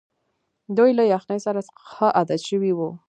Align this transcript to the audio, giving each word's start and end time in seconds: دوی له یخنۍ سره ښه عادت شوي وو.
دوی 0.77 0.91
له 0.99 1.03
یخنۍ 1.13 1.39
سره 1.45 1.59
ښه 1.91 2.07
عادت 2.17 2.41
شوي 2.49 2.71
وو. 2.75 2.89